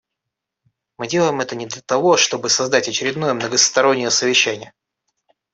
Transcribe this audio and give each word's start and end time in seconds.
Мы 0.97 1.07
делаем 1.07 1.41
это 1.41 1.55
не 1.55 1.67
для 1.67 1.83
того, 1.83 2.17
чтобы 2.17 2.49
созвать 2.49 2.89
очередное 2.89 3.35
многостороннее 3.35 4.09
совещание. 4.09 4.73